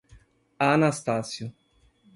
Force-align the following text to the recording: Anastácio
Anastácio 0.67 1.53